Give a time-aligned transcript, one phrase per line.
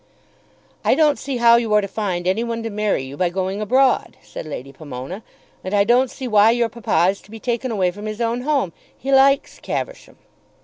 [0.83, 3.61] "I don't see how you are to find any one to marry you by going
[3.61, 5.21] abroad," said Lady Pomona,
[5.63, 8.41] "and I don't see why your papa is to be taken away from his own
[8.41, 8.73] home.
[8.97, 10.17] He likes Caversham."